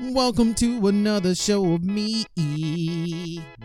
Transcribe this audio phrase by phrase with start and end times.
[0.00, 2.24] Welcome to another show of me.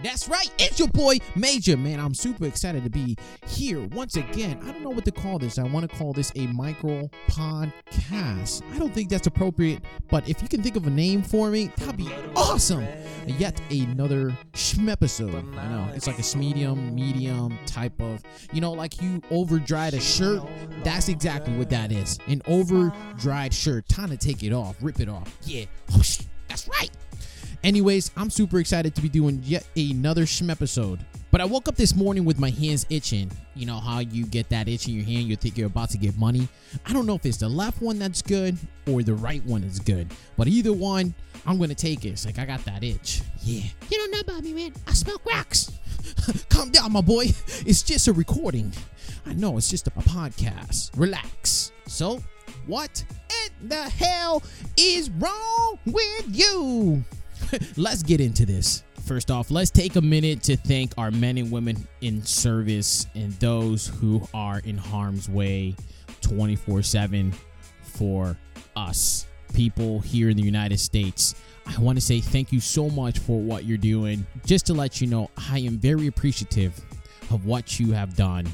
[0.02, 1.78] That's right, it's your boy Major.
[1.78, 4.60] Man, I'm super excited to be here once again.
[4.64, 5.60] I don't know what to call this.
[5.60, 8.64] I want to call this a micro podcast.
[8.74, 11.68] I don't think that's appropriate, but if you can think of a name for me,
[11.78, 12.88] that'd be awesome.
[13.28, 14.36] Yet another
[14.90, 15.36] episode.
[15.56, 19.94] I know it's like a medium, medium type of, you know, like you over dried
[19.94, 20.42] a shirt.
[20.84, 22.18] That's exactly what that is.
[22.28, 23.88] An over dried shirt.
[23.88, 25.38] Time to take it off, rip it off.
[25.44, 25.66] Yeah.
[26.54, 26.92] That's right.
[27.64, 31.00] Anyways, I'm super excited to be doing yet another schm episode.
[31.32, 33.32] But I woke up this morning with my hands itching.
[33.56, 35.98] You know how you get that itch in your hand, you think you're about to
[35.98, 36.48] get money.
[36.86, 38.56] I don't know if it's the left one that's good
[38.88, 40.14] or the right one is good.
[40.38, 41.16] But either one,
[41.48, 42.10] I'm gonna take it.
[42.10, 43.24] It's like I got that itch.
[43.42, 43.64] Yeah.
[43.90, 44.74] You don't know about me, man.
[44.86, 45.72] I smoke rocks.
[46.50, 47.30] Calm down, my boy.
[47.66, 48.72] It's just a recording.
[49.26, 50.92] I know it's just a podcast.
[50.98, 51.72] Relax.
[51.88, 52.22] So,
[52.68, 53.04] what
[53.70, 54.44] the hell
[54.78, 57.04] is wrong with you?
[57.78, 58.84] let's get into this.
[59.06, 63.34] First off, let's take a minute to thank our men and women in service and
[63.34, 65.76] those who are in harm's way
[66.22, 67.34] 24 7
[67.82, 68.38] for
[68.76, 71.36] us, people here in the United States.
[71.66, 74.26] I want to say thank you so much for what you're doing.
[74.46, 76.80] Just to let you know, I am very appreciative
[77.30, 78.48] of what you have done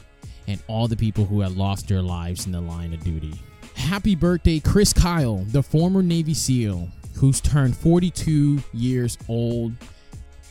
[0.47, 3.33] and all the people who have lost their lives in the line of duty.
[3.79, 9.73] Happy birthday, Chris Kyle, the former Navy SEAL who's turned 42 years old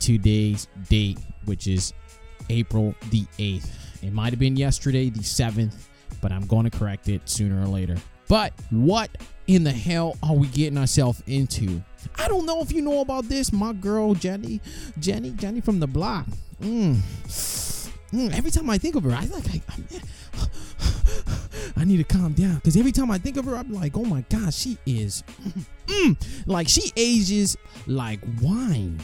[0.00, 1.94] today's date, which is
[2.50, 3.70] April the 8th.
[4.02, 5.86] It might have been yesterday, the 7th,
[6.20, 7.96] but I'm going to correct it sooner or later.
[8.28, 9.10] But what
[9.46, 11.82] in the hell are we getting ourselves into?
[12.16, 13.52] I don't know if you know about this.
[13.52, 14.60] My girl Jenny,
[14.98, 16.26] Jenny, Jenny from the block.
[16.60, 16.96] Mm.
[18.12, 19.60] Mm, every time I think of her, I like I,
[21.78, 24.04] I need to calm down because every time I think of her, I'm like, oh
[24.04, 25.22] my god, she is
[25.86, 28.98] mm, like she ages like wine.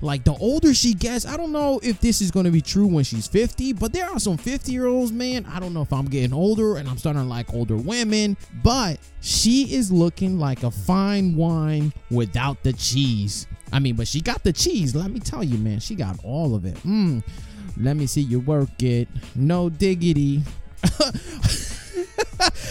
[0.00, 2.86] Like the older she gets, I don't know if this is going to be true
[2.86, 5.46] when she's 50, but there are some 50 year olds, man.
[5.46, 8.98] I don't know if I'm getting older and I'm starting to like older women, but
[9.20, 13.46] she is looking like a fine wine without the cheese.
[13.72, 14.94] I mean, but she got the cheese.
[14.94, 16.74] Let me tell you, man, she got all of it.
[16.82, 17.22] Mm.
[17.76, 19.08] Let me see you work it.
[19.34, 20.42] No diggity.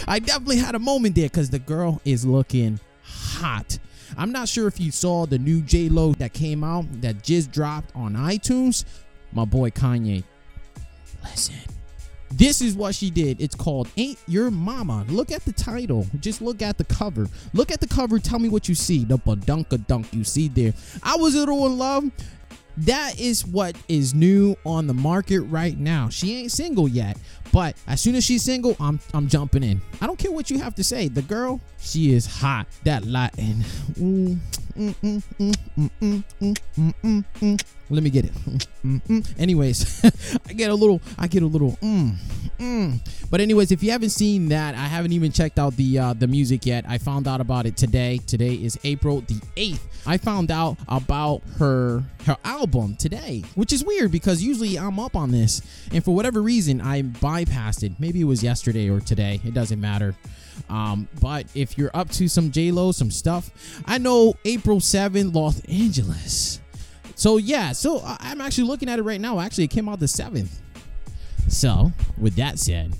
[0.06, 3.78] I definitely had a moment there because the girl is looking hot.
[4.16, 7.50] I'm not sure if you saw the new J Lo that came out that just
[7.50, 8.84] dropped on iTunes.
[9.32, 10.24] My boy Kanye.
[11.24, 11.54] Listen,
[12.30, 13.40] this is what she did.
[13.40, 15.04] It's called Ain't Your Mama.
[15.08, 16.06] Look at the title.
[16.20, 17.28] Just look at the cover.
[17.52, 18.18] Look at the cover.
[18.18, 19.04] Tell me what you see.
[19.04, 20.74] The badunka dunk you see there.
[21.02, 22.04] I was a little in love
[22.78, 26.08] that is what is new on the market right now.
[26.08, 27.18] She ain't single yet,
[27.52, 29.80] but as soon as she's single, I'm I'm jumping in.
[30.00, 31.08] I don't care what you have to say.
[31.08, 32.66] The girl, she is hot.
[32.84, 33.64] That Latin.
[33.92, 34.38] Mm,
[34.76, 35.22] mm,
[37.40, 38.32] mm, Let me get it.
[39.38, 40.04] Anyways,
[40.48, 41.00] I get a little.
[41.18, 41.78] I get a little.
[43.30, 46.26] But anyways, if you haven't seen that, I haven't even checked out the uh, the
[46.26, 46.84] music yet.
[46.86, 48.18] I found out about it today.
[48.26, 49.86] Today is April the eighth.
[50.06, 55.16] I found out about her her album today, which is weird because usually I'm up
[55.16, 55.62] on this,
[55.92, 57.92] and for whatever reason I bypassed it.
[57.98, 59.40] Maybe it was yesterday or today.
[59.44, 60.14] It doesn't matter.
[60.68, 63.50] Um, but if you're up to some J Lo, some stuff,
[63.86, 66.60] I know April 7th, Los Angeles.
[67.14, 69.40] So yeah, so I'm actually looking at it right now.
[69.40, 70.48] Actually, it came out the 7th.
[71.48, 72.94] So with that said,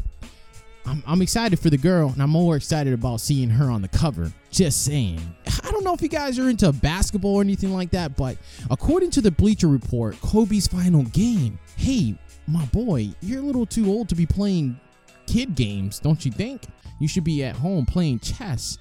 [0.85, 3.89] I'm, I'm excited for the girl, and I'm more excited about seeing her on the
[3.89, 4.33] cover.
[4.51, 5.21] Just saying.
[5.65, 8.37] I don't know if you guys are into basketball or anything like that, but
[8.71, 11.59] according to the Bleacher Report, Kobe's final game.
[11.77, 12.15] Hey,
[12.47, 14.79] my boy, you're a little too old to be playing
[15.27, 16.63] kid games, don't you think?
[17.01, 18.79] You should be at home playing chess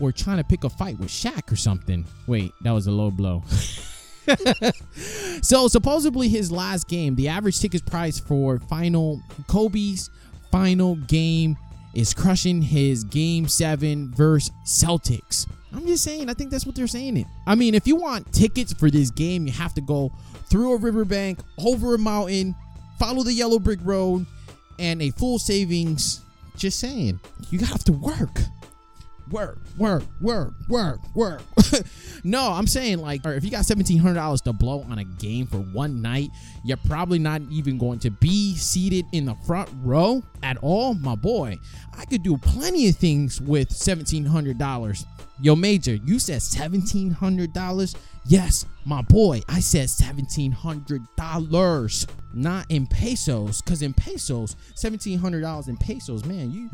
[0.00, 2.04] or trying to pick a fight with Shaq or something.
[2.26, 3.42] Wait, that was a low blow.
[5.42, 10.10] so supposedly his last game, the average ticket price for final Kobe's
[10.50, 11.56] final game
[11.94, 15.48] is crushing his game seven versus Celtics.
[15.72, 17.16] I'm just saying, I think that's what they're saying.
[17.16, 17.26] It.
[17.46, 20.12] I mean, if you want tickets for this game, you have to go
[20.48, 22.54] through a riverbank, over a mountain,
[22.98, 24.26] follow the yellow brick road,
[24.78, 26.20] and a full savings.
[26.56, 27.18] Just saying,
[27.50, 28.38] you have to work
[29.34, 31.42] work, work, work, work, work.
[32.24, 35.46] no, I'm saying like, if you got seventeen hundred dollars to blow on a game
[35.46, 36.30] for one night,
[36.64, 41.16] you're probably not even going to be seated in the front row at all, my
[41.16, 41.58] boy.
[41.98, 45.04] I could do plenty of things with seventeen hundred dollars.
[45.40, 47.96] Yo, Major, you said seventeen hundred dollars.
[48.26, 55.18] Yes, my boy, I said seventeen hundred dollars, not in pesos, cause in pesos, seventeen
[55.18, 56.70] hundred dollars in pesos, man, you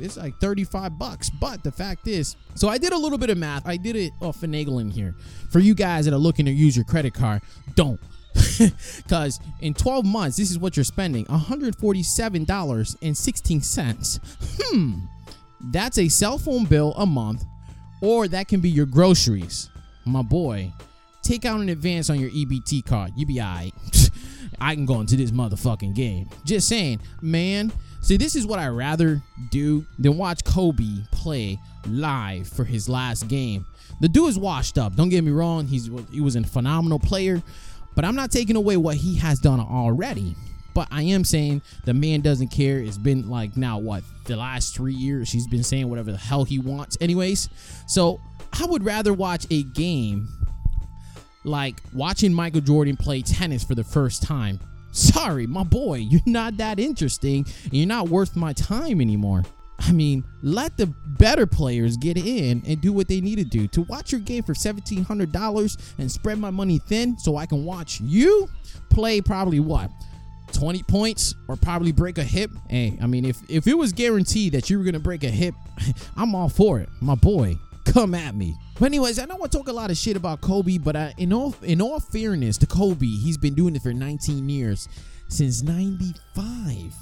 [0.00, 1.30] it's like 35 bucks.
[1.30, 3.66] But the fact is, so I did a little bit of math.
[3.66, 5.14] I did it off finagling here.
[5.50, 7.42] For you guys that are looking to use your credit card,
[7.74, 8.00] don't.
[8.96, 14.20] Because in 12 months, this is what you're spending $147.16.
[14.60, 14.98] Hmm.
[15.60, 17.44] That's a cell phone bill a month,
[18.00, 19.70] or that can be your groceries.
[20.04, 20.72] My boy,
[21.22, 23.12] take out an advance on your EBT card.
[23.16, 23.72] You be alright.
[24.60, 26.28] I can go into this motherfucking game.
[26.44, 27.72] Just saying, man.
[28.02, 33.28] See, this is what I rather do than watch Kobe play live for his last
[33.28, 33.64] game.
[34.00, 34.96] The dude is washed up.
[34.96, 35.66] Don't get me wrong.
[35.66, 37.40] He's he was a phenomenal player,
[37.94, 40.34] but I'm not taking away what he has done already.
[40.74, 42.78] But I am saying the man doesn't care.
[42.78, 46.44] It's been like now what the last three years he's been saying whatever the hell
[46.44, 46.98] he wants.
[47.00, 47.48] Anyways,
[47.86, 48.20] so
[48.58, 50.28] I would rather watch a game
[51.44, 54.58] like watching Michael Jordan play tennis for the first time.
[54.92, 57.46] Sorry, my boy, you're not that interesting.
[57.70, 59.42] you're not worth my time anymore.
[59.78, 60.86] I mean, let the
[61.18, 63.66] better players get in and do what they need to do.
[63.68, 68.00] To watch your game for $1,700 and spread my money thin so I can watch
[68.00, 68.48] you
[68.90, 69.90] play probably what?
[70.52, 72.50] 20 points or probably break a hip.
[72.68, 75.30] Hey, I mean, if, if it was guaranteed that you were going to break a
[75.30, 75.54] hip,
[76.16, 76.88] I'm all for it.
[77.00, 78.54] My boy, come at me.
[78.78, 81.32] But anyways, I know I talk a lot of shit about Kobe, but I, in
[81.32, 84.88] all in all fairness to Kobe, he's been doing it for 19 years,
[85.28, 86.94] since 95,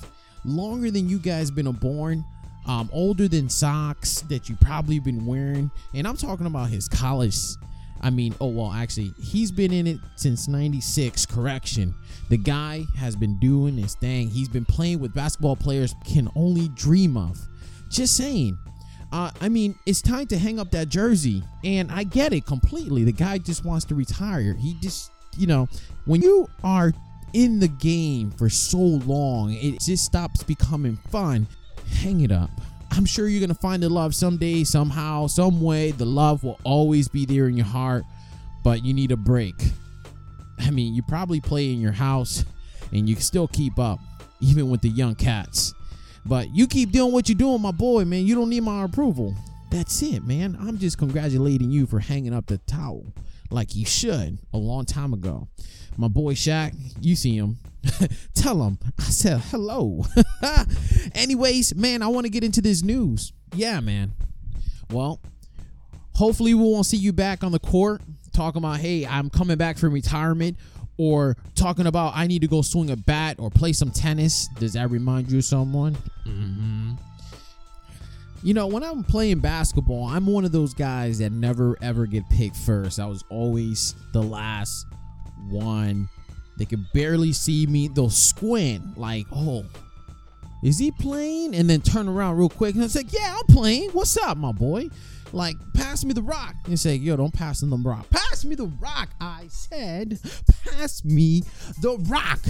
[0.45, 2.25] longer than you guys been born,
[2.67, 7.37] um, older than socks that you probably been wearing, and I'm talking about his college.
[8.03, 11.27] I mean, oh well, actually, he's been in it since 96.
[11.27, 11.95] Correction.
[12.31, 14.31] The guy has been doing his thing.
[14.31, 17.39] He's been playing with basketball players can only dream of.
[17.91, 18.57] Just saying.
[19.13, 21.43] Uh, I mean, it's time to hang up that jersey.
[21.65, 23.05] And I get it completely.
[23.05, 24.55] The guy just wants to retire.
[24.55, 25.69] He just, you know,
[26.05, 26.93] when you are
[27.33, 31.47] in the game for so long, it just stops becoming fun.
[32.03, 32.51] Hang it up.
[32.93, 35.93] I'm sure you're going to find the love someday, somehow, some way.
[35.93, 38.03] The love will always be there in your heart,
[38.65, 39.55] but you need a break.
[40.59, 42.45] I mean, you probably play in your house
[42.93, 44.01] and you still keep up,
[44.41, 45.73] even with the young cats.
[46.25, 48.27] But you keep doing what you're doing, my boy, man.
[48.27, 49.35] You don't need my approval.
[49.71, 50.57] That's it, man.
[50.61, 53.07] I'm just congratulating you for hanging up the towel
[53.51, 55.49] like you should a long time ago.
[55.97, 57.59] My boy Shaq, you see him.
[58.35, 60.05] Tell him I said hello.
[61.15, 63.33] Anyways, man, I want to get into this news.
[63.55, 64.13] Yeah, man.
[64.91, 65.21] Well,
[66.15, 68.03] hopefully we won't see you back on the court
[68.33, 70.57] talking about, hey, I'm coming back from retirement
[71.01, 74.49] or talking about I need to go swing a bat or play some tennis.
[74.59, 75.97] Does that remind you of someone?
[76.27, 76.91] Mm-hmm.
[78.43, 82.29] You know, when I'm playing basketball, I'm one of those guys that never ever get
[82.29, 83.01] picked first.
[83.01, 84.85] I was always the last
[85.49, 86.11] one.
[86.59, 87.89] They could barely see me.
[87.89, 89.65] They'll squint like, oh,
[90.63, 91.55] is he playing?
[91.55, 93.91] And then turn around real quick and it's like, yeah, I'm playing.
[93.93, 94.91] What's up, my boy?
[95.33, 96.55] Like pass me the rock.
[96.67, 98.09] And say yo don't pass him the rock.
[98.11, 100.19] Pass me the rock i said.
[100.65, 101.43] Pass me
[101.81, 102.41] the rock.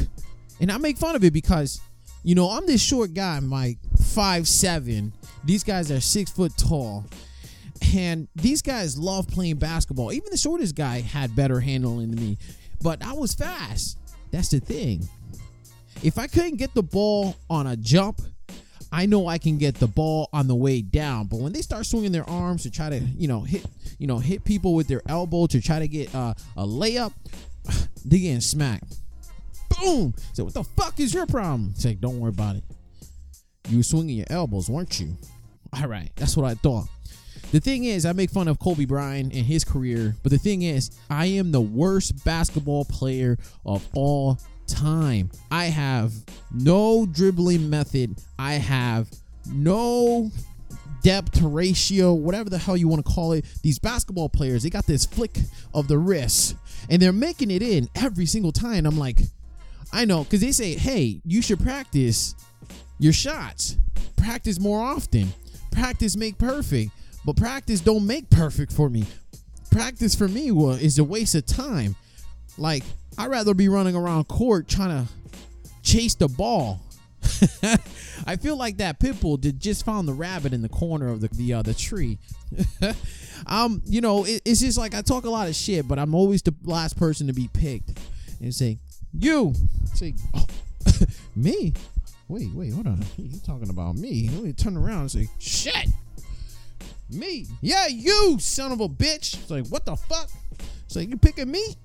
[0.61, 1.81] And i make fun of it because
[2.23, 5.13] you know i'm this short guy i'm like five seven.
[5.45, 7.05] These guys are six foot tall.
[7.95, 10.13] And these guys love playing basketball.
[10.13, 12.39] Even the shortest guy had better handling than me.
[12.83, 13.99] But i was fast.
[14.31, 15.09] That's the thing.
[16.03, 18.21] If i couldn't get the ball on a jump
[18.93, 21.27] I know I can get the ball on the way down.
[21.27, 23.65] But when they start swinging their arms to try to, you know, hit,
[23.99, 27.13] you know, hit people with their elbow to try to get uh, a layup,
[28.05, 28.97] they getting smacked.
[29.81, 30.15] Boom.
[30.33, 31.71] So what the fuck is your problem?
[31.75, 32.65] It's like, don't worry about it.
[33.69, 35.17] You were swinging your elbows, weren't you?
[35.73, 36.89] All right, that's what I thought.
[37.53, 40.63] The thing is, I make fun of Kobe Bryant and his career, but the thing
[40.63, 44.39] is, I am the worst basketball player of all
[44.71, 45.31] time.
[45.51, 46.13] I have
[46.53, 48.17] no dribbling method.
[48.39, 49.09] I have
[49.53, 50.31] no
[51.03, 53.45] depth ratio, whatever the hell you want to call it.
[53.63, 55.39] These basketball players, they got this flick
[55.75, 56.57] of the wrist
[56.89, 58.87] and they're making it in every single time.
[58.87, 59.21] I'm like,
[59.93, 62.35] I know, because they say, hey, you should practice
[62.99, 63.77] your shots.
[64.17, 65.29] Practice more often.
[65.73, 66.93] Practice make perfect.
[67.25, 69.05] But practice don't make perfect for me.
[69.71, 71.97] Practice for me well, is a waste of time.
[72.61, 72.85] Like,
[73.17, 75.13] I'd rather be running around court trying to
[75.83, 76.81] chase the ball.
[78.27, 81.23] I feel like that pit bull did just found the rabbit in the corner of
[81.23, 82.19] the the, uh, the tree.
[83.47, 86.15] um, you know, it, it's just like I talk a lot of shit, but I'm
[86.15, 87.99] always the last person to be picked
[88.41, 88.79] and say,
[89.13, 89.55] "You,"
[89.95, 90.47] say, oh,
[91.37, 91.73] "Me."
[92.29, 93.03] Wait, wait, hold on.
[93.17, 94.31] You talking about me?
[94.33, 95.89] Let me turn around and say, "Shit."
[97.11, 97.47] Me?
[97.61, 99.35] Yeah, you son of a bitch.
[99.35, 100.31] It's like, what the fuck?
[100.87, 101.77] It's like, you picking me?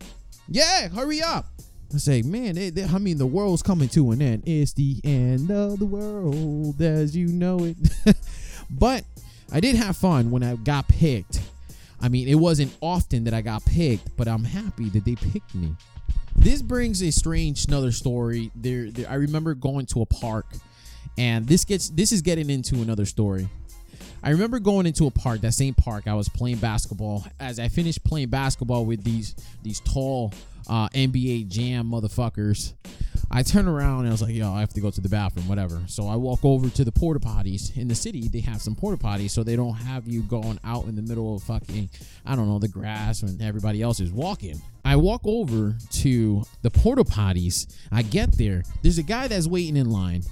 [0.48, 1.48] Yeah, hurry up.
[1.94, 4.44] I say, man, I mean, the world's coming to an end.
[4.46, 7.78] It's the end of the world as you know it.
[8.70, 9.04] but
[9.52, 11.42] I did have fun when I got picked.
[12.02, 15.56] I mean, it wasn't often that I got picked, but I'm happy that they picked
[15.56, 15.76] me.
[16.36, 18.52] This brings a strange another story.
[18.56, 20.46] There, there I remember going to a park,
[21.18, 23.48] and this gets this is getting into another story.
[24.26, 26.08] I remember going into a park, that same park.
[26.08, 27.24] I was playing basketball.
[27.40, 30.34] As I finished playing basketball with these these tall
[30.68, 32.74] uh, NBA Jam motherfuckers,
[33.30, 35.48] I turned around and I was like, "Yo, I have to go to the bathroom,
[35.48, 38.28] whatever." So I walk over to the porta potties in the city.
[38.28, 41.36] They have some porta potties, so they don't have you going out in the middle
[41.36, 41.92] of fucking,
[42.26, 44.60] I don't know, the grass when everybody else is walking.
[44.84, 47.72] I walk over to the porta potties.
[47.92, 48.64] I get there.
[48.82, 50.24] There's a guy that's waiting in line,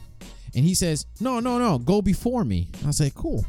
[0.55, 3.45] and he says, "No, no, no, go before me." I like, "Cool."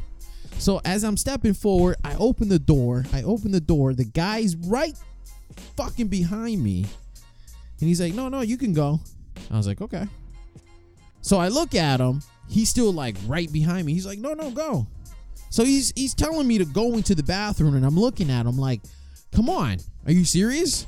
[0.57, 3.05] So as I'm stepping forward, I open the door.
[3.13, 3.93] I open the door.
[3.93, 4.97] The guy's right
[5.77, 6.85] fucking behind me.
[7.79, 8.99] And he's like, no, no, you can go.
[9.51, 10.07] I was like, okay.
[11.21, 12.21] So I look at him.
[12.47, 13.93] He's still like right behind me.
[13.93, 14.87] He's like, no, no, go.
[15.49, 18.57] So he's he's telling me to go into the bathroom, and I'm looking at him
[18.57, 18.81] like,
[19.31, 20.85] come on, are you serious?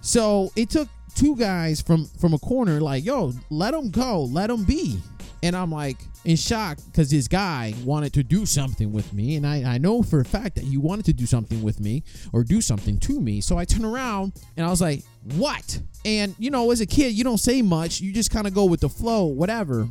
[0.00, 4.50] So it took two guys from from a corner, like, yo, let him go, let
[4.50, 5.00] him be.
[5.42, 9.36] And I'm like in shock because this guy wanted to do something with me.
[9.36, 12.02] And I, I know for a fact that he wanted to do something with me
[12.32, 13.40] or do something to me.
[13.40, 15.02] So I turn around and I was like,
[15.36, 15.80] what?
[16.04, 18.00] And you know, as a kid, you don't say much.
[18.00, 19.88] You just kind of go with the flow, whatever.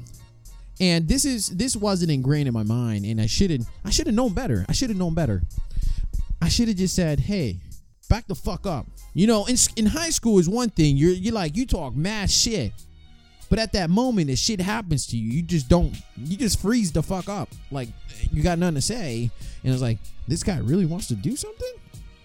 [0.80, 4.16] And this is this wasn't ingrained in my mind, and I shouldn't I should have
[4.16, 4.66] known better.
[4.70, 5.44] I should have known better.
[6.42, 7.60] I should have just said, "Hey,
[8.08, 10.96] back the fuck up." You know, in in high school is one thing.
[10.96, 12.72] You're you're like you talk mad shit,
[13.50, 15.96] but at that moment, if shit happens to you, you just don't.
[16.18, 17.50] You just freeze the fuck up.
[17.72, 17.90] Like
[18.32, 19.32] you got nothing to say,
[19.64, 21.74] and it's like this guy really wants to do something.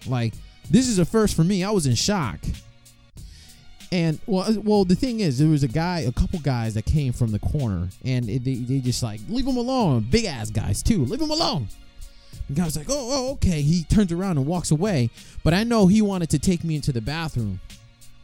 [0.07, 0.33] Like
[0.69, 1.63] this is a first for me.
[1.63, 2.39] I was in shock.
[3.91, 7.13] And well, well, the thing is, there was a guy, a couple guys that came
[7.13, 10.07] from the corner, and it, they, they just like leave him alone.
[10.09, 11.67] Big ass guys too, leave him alone.
[12.49, 13.61] The guy's like, oh, oh, okay.
[13.61, 15.09] He turns around and walks away,
[15.43, 17.59] but I know he wanted to take me into the bathroom.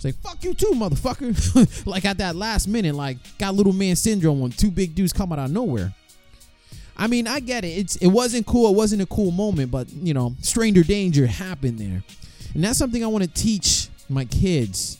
[0.03, 1.85] Like fuck you too, motherfucker.
[1.85, 5.31] like at that last minute, like got little man syndrome when two big dudes come
[5.31, 5.93] out of nowhere.
[6.97, 7.69] I mean, I get it.
[7.69, 8.69] It's it wasn't cool.
[8.69, 12.03] It wasn't a cool moment, but you know, stranger danger happened there,
[12.53, 14.99] and that's something I want to teach my kids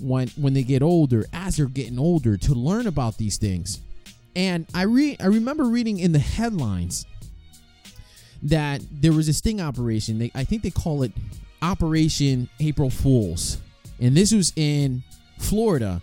[0.00, 3.80] when when they get older, as they're getting older, to learn about these things.
[4.36, 7.06] And I re I remember reading in the headlines
[8.42, 10.18] that there was a sting operation.
[10.18, 11.12] They I think they call it
[11.62, 13.58] Operation April Fools,
[14.00, 15.02] and this was in
[15.38, 16.02] Florida,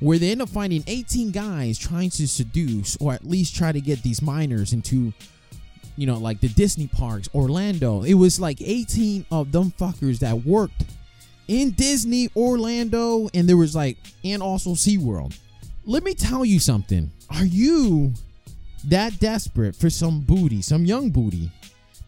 [0.00, 3.80] where they end up finding 18 guys trying to seduce or at least try to
[3.80, 5.12] get these minors into
[5.96, 8.02] you know like the Disney parks, Orlando.
[8.02, 10.84] It was like 18 of them fuckers that worked
[11.48, 15.38] in Disney, Orlando, and there was like, and also SeaWorld.
[15.84, 17.10] Let me tell you something.
[17.30, 18.12] Are you
[18.84, 21.50] that desperate for some booty, some young booty,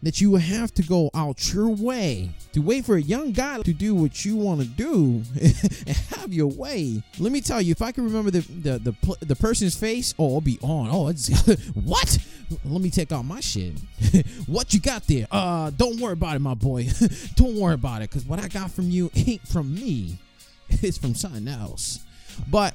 [0.03, 3.73] that you have to go out your way to wait for a young guy to
[3.73, 7.01] do what you want to do and have your way?
[7.19, 10.35] Let me tell you, if I can remember the the the, the person's face, oh,
[10.35, 10.89] I'll be on.
[10.91, 11.29] Oh, it's
[11.73, 12.17] what?
[12.65, 13.73] Let me take out my shit.
[14.47, 15.27] what you got there?
[15.31, 16.87] Uh, don't worry about it, my boy.
[17.35, 20.17] don't worry about it, cause what I got from you ain't from me.
[20.69, 21.99] It's from something else.
[22.47, 22.73] But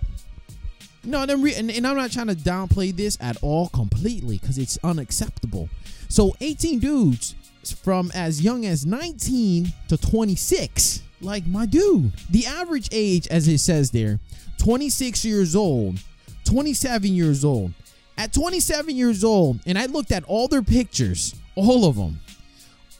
[1.04, 5.68] no, and, and I'm not trying to downplay this at all completely because it's unacceptable.
[6.08, 7.34] So 18 dudes
[7.82, 12.12] from as young as 19 to 26, like my dude.
[12.30, 14.20] The average age, as it says there,
[14.58, 15.98] 26 years old,
[16.44, 17.72] 27 years old.
[18.16, 22.20] At 27 years old, and I looked at all their pictures, all of them,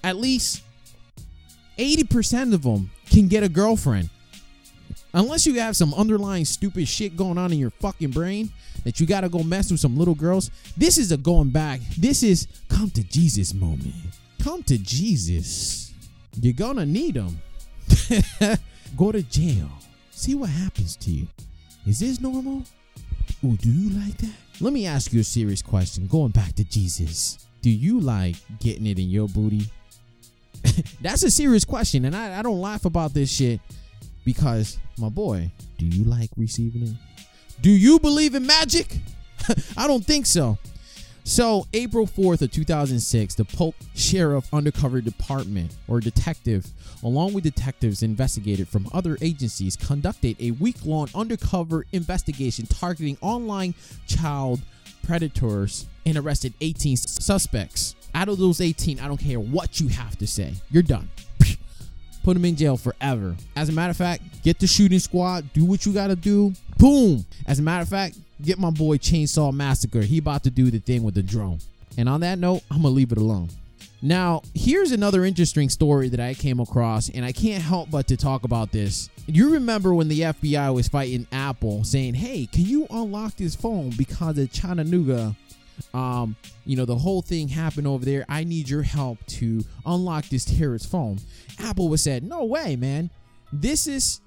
[0.02, 0.62] at least
[1.78, 4.10] 80% of them can get a girlfriend.
[5.14, 8.50] Unless you have some underlying stupid shit going on in your fucking brain
[8.82, 11.80] that you gotta go mess with some little girls, this is a going back.
[11.96, 13.94] This is come to Jesus moment.
[14.42, 15.92] Come to Jesus.
[16.40, 17.40] You're gonna need him.
[18.96, 19.70] go to jail.
[20.10, 21.28] See what happens to you.
[21.86, 22.64] Is this normal?
[23.44, 24.34] Oh, do you like that?
[24.60, 26.08] Let me ask you a serious question.
[26.08, 27.46] Going back to Jesus.
[27.62, 29.66] Do you like getting it in your booty?
[31.00, 33.60] That's a serious question, and I, I don't laugh about this shit
[34.24, 36.94] because my boy, do you like receiving it?
[37.60, 38.98] Do you believe in magic?
[39.76, 40.58] I don't think so.
[41.26, 46.66] So, April 4th of 2006, the Polk Sheriff Undercover Department or detective,
[47.02, 53.74] along with detectives investigated from other agencies, conducted a week-long undercover investigation targeting online
[54.06, 54.60] child
[55.02, 57.94] predators and arrested 18 suspects.
[58.14, 60.52] Out of those 18, I don't care what you have to say.
[60.70, 61.08] You're done.
[62.24, 63.36] Put him in jail forever.
[63.54, 66.52] As a matter of fact, get the shooting squad, do what you gotta do.
[66.78, 67.24] Boom.
[67.46, 70.00] As a matter of fact, get my boy Chainsaw Massacre.
[70.00, 71.58] He about to do the thing with the drone.
[71.96, 73.50] And on that note, I'm gonna leave it alone.
[74.02, 78.16] Now, here's another interesting story that I came across, and I can't help but to
[78.16, 79.08] talk about this.
[79.26, 83.90] You remember when the FBI was fighting Apple, saying, "Hey, can you unlock this phone
[83.96, 85.34] because of Chattanooga
[85.92, 88.24] um, you know, the whole thing happened over there.
[88.28, 91.18] I need your help to unlock this terrorist phone.
[91.58, 93.10] Apple was said, no way, man.
[93.52, 94.20] This is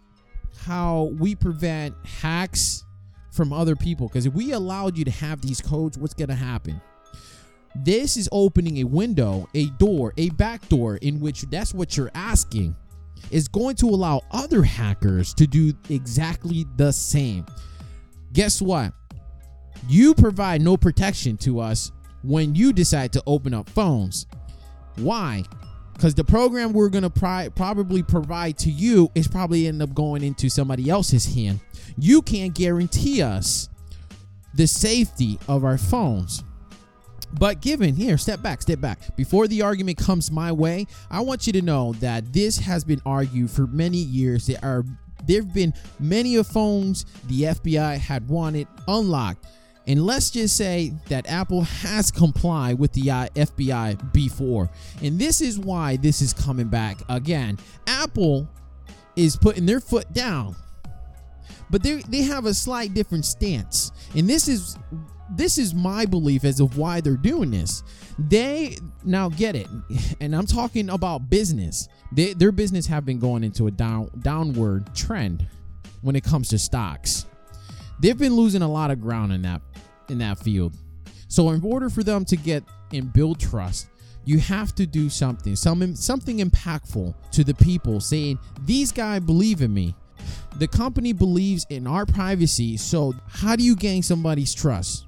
[0.66, 2.86] how we prevent hacks
[3.32, 4.08] from other people.
[4.08, 6.82] Because if we allowed you to have these codes, what's going to happen?
[7.76, 12.12] This is opening a window, a door, a back door in which that's what you're
[12.16, 12.76] asking
[13.30, 17.46] is going to allow other hackers to do exactly the same.
[18.34, 18.94] Guess what?
[19.88, 21.92] You provide no protection to us
[22.24, 24.26] when you decide to open up phones.
[24.98, 25.44] Why?
[25.94, 29.94] Because the program we're going to pri- probably provide to you is probably end up
[29.94, 31.60] going into somebody else's hand.
[31.98, 33.70] You can't guarantee us
[34.54, 36.44] the safety of our phones.
[37.34, 39.16] But given here, step back, step back.
[39.16, 43.02] Before the argument comes my way, I want you to know that this has been
[43.06, 44.48] argued for many years.
[44.48, 44.86] There are
[45.26, 49.46] there have been many of phones the FBI had wanted unlocked
[49.88, 54.70] and let's just say that Apple has complied with the uh, FBI before.
[55.02, 57.58] And this is why this is coming back again.
[57.88, 58.50] Apple
[59.16, 60.56] is putting their foot down.
[61.70, 63.92] But they they have a slight different stance.
[64.16, 64.78] And this is
[65.36, 67.84] this is my belief as of why they're doing this.
[68.18, 69.68] They now get it,
[70.22, 71.88] and I'm talking about business.
[72.12, 75.46] They, their business have been going into a down downward trend
[76.02, 77.26] when it comes to stocks.
[78.00, 79.62] They've been losing a lot of ground in that
[80.10, 80.76] in that field.
[81.28, 83.88] So in order for them to get and build trust,
[84.26, 89.62] you have to do something, some something impactful to the people saying, "These guys believe
[89.62, 89.96] in me."
[90.58, 95.06] The company believes in our privacy, so how do you gain somebody's trust?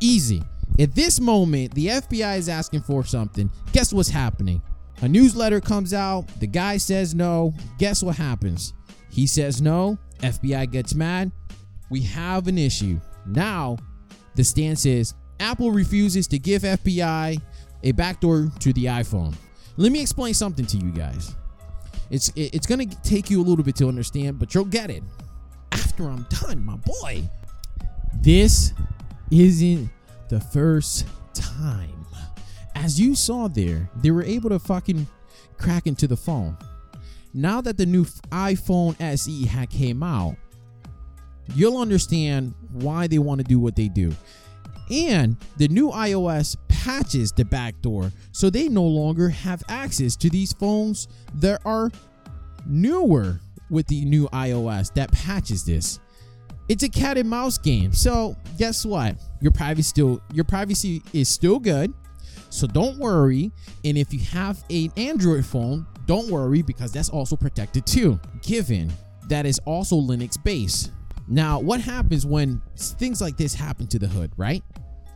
[0.00, 0.42] Easy.
[0.78, 3.50] At this moment, the FBI is asking for something.
[3.72, 4.62] Guess what's happening?
[5.00, 7.54] A newsletter comes out, the guy says no.
[7.78, 8.74] Guess what happens?
[9.10, 11.32] He says no, FBI gets mad.
[11.90, 13.00] We have an issue.
[13.26, 13.76] Now,
[14.34, 17.40] the stance is Apple refuses to give FBI
[17.82, 19.34] a backdoor to the iPhone.
[19.76, 21.34] Let me explain something to you guys.
[22.10, 25.02] It's it's gonna take you a little bit to understand, but you'll get it
[25.72, 27.28] after I'm done, my boy.
[28.20, 28.72] This
[29.30, 29.90] isn't
[30.28, 32.06] the first time.
[32.74, 35.06] As you saw there, they were able to fucking
[35.58, 36.56] crack into the phone.
[37.34, 40.36] Now that the new iPhone SE had came out,
[41.54, 44.12] you'll understand why they want to do what they do.
[44.90, 50.52] And the new iOS patches the backdoor so they no longer have access to these
[50.52, 51.90] phones that are
[52.66, 55.98] newer with the new iOS that patches this.
[56.68, 57.92] It's a cat and mouse game.
[57.92, 59.16] So, guess what?
[59.40, 61.92] Your privacy still your privacy is still good.
[62.50, 63.50] So don't worry.
[63.84, 68.92] And if you have an Android phone, don't worry because that's also protected too, given
[69.28, 70.92] that is also Linux based.
[71.32, 74.62] Now, what happens when things like this happen to the hood, right?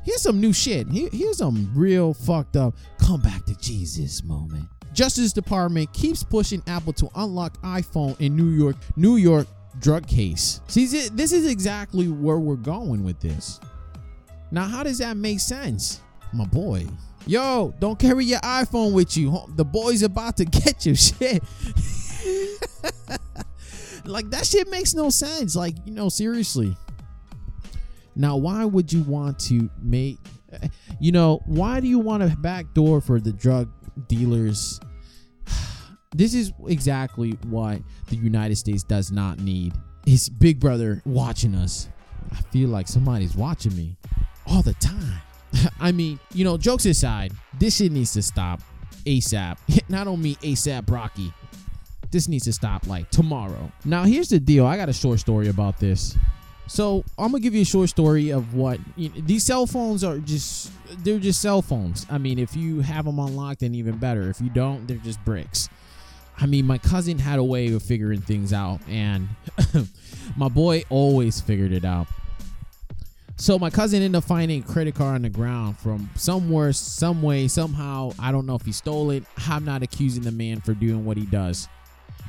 [0.03, 0.89] Here's some new shit.
[0.89, 4.67] Here, here's some real fucked up come back to Jesus moment.
[4.95, 9.47] Justice Department keeps pushing Apple to unlock iPhone in New York, New York
[9.79, 10.63] drug case.
[10.69, 13.61] See, this is exactly where we're going with this.
[14.51, 16.01] Now, how does that make sense?
[16.33, 16.87] My boy.
[17.27, 19.39] Yo, don't carry your iPhone with you.
[19.57, 21.43] The boy's about to get you shit.
[24.17, 25.55] Like that shit makes no sense.
[25.55, 26.75] Like, you know, seriously.
[28.15, 30.19] Now, why would you want to make
[31.01, 33.71] you know, why do you want a backdoor for the drug
[34.09, 34.81] dealers?
[36.15, 39.75] This is exactly what the United States does not need.
[40.07, 41.91] It's Big Brother watching us.
[42.33, 43.99] I feel like somebody's watching me
[44.47, 45.21] all the time.
[45.81, 48.63] I mean, you know, jokes aside, this shit needs to stop
[49.05, 49.59] ASAP.
[49.91, 51.35] Not only ASAP Rocky,
[52.17, 53.71] this needs to stop like tomorrow.
[53.85, 54.65] Now, here's the deal.
[54.65, 56.17] I got a short story about this.
[56.67, 60.03] So I'm gonna give you a short story of what you know, these cell phones
[60.03, 60.19] are.
[60.19, 60.73] Just
[61.05, 62.07] they're just cell phones.
[62.11, 64.31] I mean, if you have them unlocked, then even better.
[64.31, 65.69] If you don't, they're just bricks.
[66.39, 69.29] I mean, my cousin had a way of figuring things out, and
[70.37, 72.09] my boy always figured it out.
[73.37, 77.21] So my cousin ended up finding a credit card on the ground from somewhere, some
[77.21, 78.13] way, somehow.
[78.19, 79.25] I don't know if he stole it.
[79.47, 81.69] I'm not accusing the man for doing what he does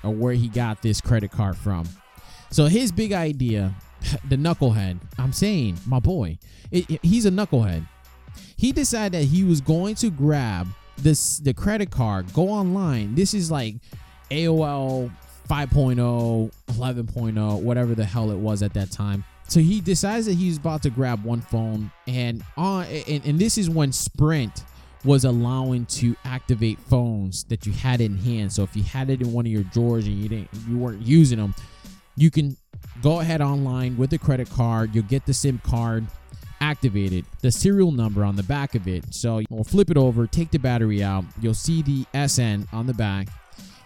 [0.03, 1.87] or where he got this credit card from.
[2.49, 3.73] So his big idea,
[4.29, 6.37] the knucklehead, I'm saying, my boy,
[6.71, 7.87] it, it, he's a knucklehead.
[8.55, 13.15] He decided that he was going to grab this the credit card, go online.
[13.15, 13.75] This is like
[14.31, 15.11] AOL
[15.47, 19.23] 5.0, 11.0, whatever the hell it was at that time.
[19.47, 23.57] So he decides that he's about to grab one phone, and on and, and this
[23.57, 24.63] is when Sprint
[25.03, 28.51] was allowing to activate phones that you had in hand.
[28.51, 31.01] So if you had it in one of your drawers and you didn't, you weren't
[31.01, 31.53] using them,
[32.15, 32.57] you can
[33.01, 34.93] go ahead online with the credit card.
[34.93, 36.05] You'll get the SIM card
[36.59, 39.13] activated, the serial number on the back of it.
[39.13, 41.23] So we'll flip it over, take the battery out.
[41.39, 43.27] You'll see the SN on the back.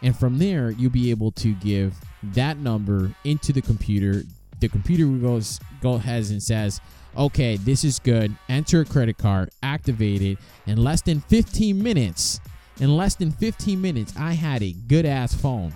[0.01, 1.93] And from there, you'll be able to give
[2.23, 4.23] that number into the computer.
[4.59, 6.79] The computer goes go ahead and says,
[7.17, 8.35] okay, this is good.
[8.49, 10.37] Enter a credit card, activate it.
[10.67, 12.39] In less than 15 minutes,
[12.79, 15.73] in less than 15 minutes, I had a good ass phone.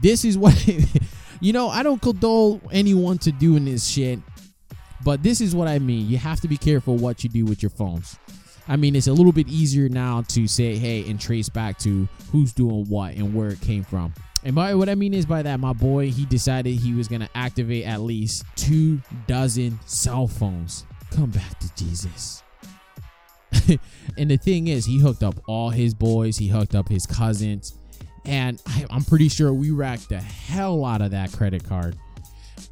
[0.00, 0.54] This is what,
[1.40, 4.20] you know, I don't condole anyone to doing this shit,
[5.04, 6.08] but this is what I mean.
[6.08, 8.18] You have to be careful what you do with your phones.
[8.68, 12.06] I mean, it's a little bit easier now to say, hey, and trace back to
[12.30, 14.12] who's doing what and where it came from.
[14.44, 17.28] And by what I mean is by that, my boy, he decided he was gonna
[17.34, 20.84] activate at least two dozen cell phones.
[21.10, 22.42] Come back to Jesus.
[24.16, 27.74] and the thing is, he hooked up all his boys, he hooked up his cousins,
[28.24, 31.96] and I, I'm pretty sure we racked the hell out of that credit card.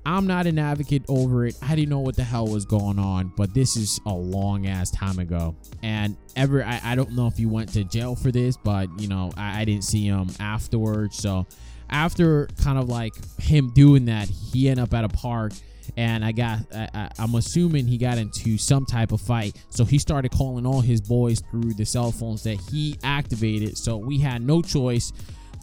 [0.04, 1.56] I'm not an advocate over it.
[1.62, 4.90] I didn't know what the hell was going on, but this is a long ass
[4.90, 5.54] time ago.
[5.82, 9.08] And ever, I, I don't know if you went to jail for this, but you
[9.08, 11.16] know, I, I didn't see him afterwards.
[11.16, 11.46] So
[11.90, 15.52] after kind of like him doing that, he ended up at a park.
[15.96, 19.56] And I got, I, I'm assuming he got into some type of fight.
[19.70, 23.78] So he started calling all his boys through the cell phones that he activated.
[23.78, 25.12] So we had no choice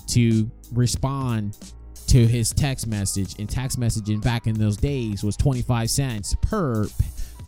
[0.07, 1.57] to respond
[2.13, 3.34] to his text message.
[3.39, 6.86] And text messaging back in those days was 25 cents per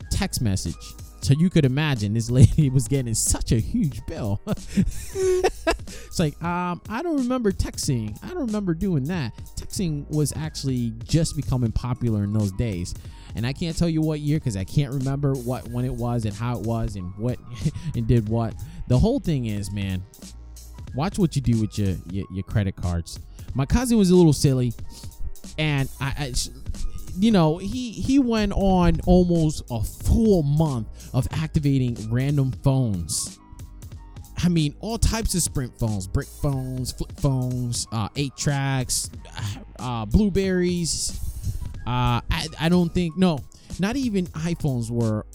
[0.10, 0.74] text message.
[1.22, 4.42] So you could imagine this lady was getting such a huge bill.
[4.48, 8.18] it's like, um, I don't remember texting.
[8.24, 9.38] I don't remember doing that.
[9.56, 12.96] Texting was actually just becoming popular in those days.
[13.36, 16.26] And I can't tell you what year because I can't remember what when it was
[16.26, 17.38] and how it was and what
[17.96, 18.56] and did what.
[18.88, 20.04] The whole thing is, man,
[20.96, 23.20] watch what you do with your, your, your credit cards
[23.56, 24.74] my cousin was a little silly,
[25.58, 26.34] and I, I
[27.18, 33.40] you know, he he went on almost a full month of activating random phones.
[34.38, 39.10] I mean, all types of Sprint phones, brick phones, flip phones, uh, eight tracks,
[39.80, 41.20] uh, blueberries.
[41.88, 43.40] Uh, I, I don't think no,
[43.80, 45.26] not even iPhones were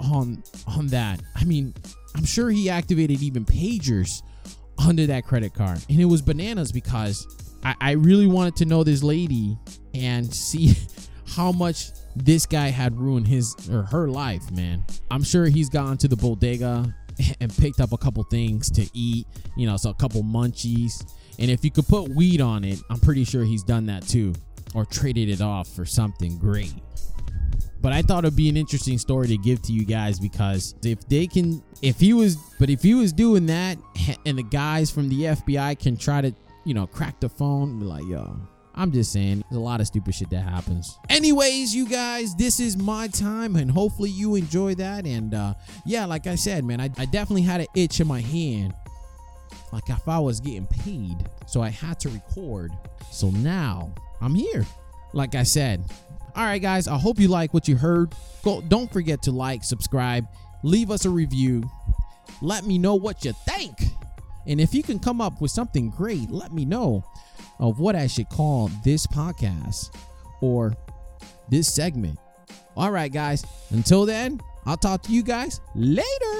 [0.00, 1.20] on on that.
[1.36, 1.74] I mean,
[2.16, 4.22] I'm sure he activated even pagers
[4.84, 7.26] under that credit card, and it was bananas because
[7.62, 9.58] I, I really wanted to know this lady
[9.94, 10.76] and see
[11.26, 14.84] how much this guy had ruined his or her life, man.
[15.10, 16.94] I'm sure he's gone to the bodega
[17.40, 21.04] and picked up a couple things to eat, you know, so a couple munchies.
[21.38, 24.34] And if you could put weed on it, I'm pretty sure he's done that too
[24.74, 26.74] or traded it off for something great.
[27.80, 31.06] But I thought it'd be an interesting story to give to you guys because if
[31.08, 33.78] they can, if he was, but if he was doing that
[34.26, 36.34] and the guys from the FBI can try to
[36.68, 38.38] you know, crack the phone, be like, yo,
[38.74, 40.98] I'm just saying, there's a lot of stupid shit that happens.
[41.08, 45.06] Anyways, you guys, this is my time, and hopefully you enjoy that.
[45.06, 45.54] And uh,
[45.86, 48.74] yeah, like I said, man, I, I definitely had an itch in my hand,
[49.72, 51.16] like if I was getting paid.
[51.46, 52.72] So I had to record.
[53.10, 54.66] So now I'm here.
[55.14, 55.82] Like I said.
[56.36, 58.12] All right, guys, I hope you like what you heard.
[58.42, 60.26] Go, don't forget to like, subscribe,
[60.62, 61.68] leave us a review.
[62.42, 63.74] Let me know what you think.
[64.48, 67.04] And if you can come up with something great, let me know
[67.58, 69.94] of what I should call this podcast
[70.40, 70.74] or
[71.50, 72.18] this segment.
[72.76, 73.44] All right, guys.
[73.70, 76.37] Until then, I'll talk to you guys later.